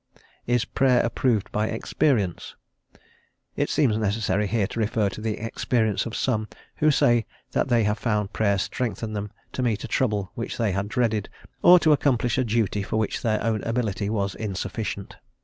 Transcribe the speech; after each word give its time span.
Is 0.47 0.65
Prayer 0.65 0.99
approved 1.05 1.51
by 1.51 1.67
experience? 1.67 2.55
It 3.55 3.69
seems 3.69 3.97
necessary 3.97 4.47
here 4.47 4.65
to 4.65 4.79
refer 4.79 5.09
to 5.09 5.21
the 5.21 5.37
experience 5.37 6.07
of 6.07 6.15
some, 6.15 6.47
who 6.77 6.89
say 6.89 7.27
that 7.51 7.67
they 7.67 7.83
have 7.83 7.99
found 7.99 8.33
Prayer 8.33 8.57
strengthen 8.57 9.13
them 9.13 9.29
to 9.51 9.61
meet 9.61 9.83
a 9.83 9.87
trouble 9.87 10.31
which 10.33 10.57
they 10.57 10.71
had 10.71 10.89
dreaded, 10.89 11.29
or 11.61 11.77
to 11.77 11.93
accomplish 11.93 12.39
a 12.39 12.43
duty 12.43 12.81
for 12.81 12.97
which 12.97 13.21
their 13.21 13.43
own 13.43 13.61
ability 13.61 14.09
was 14.09 14.33
insufficient. 14.33 15.17